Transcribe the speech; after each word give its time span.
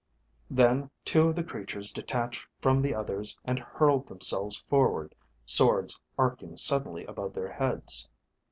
Then 0.49 0.89
two 1.05 1.27
of 1.29 1.35
the 1.35 1.43
creatures 1.43 1.91
detached 1.91 2.47
from 2.59 2.81
the 2.81 2.95
others 2.95 3.37
and 3.45 3.59
hurled 3.59 4.07
themselves 4.07 4.57
forward, 4.67 5.13
swords 5.45 5.99
arcing 6.17 6.57
suddenly 6.57 7.05
above 7.05 7.35
their 7.35 7.51
heads. 7.51 8.09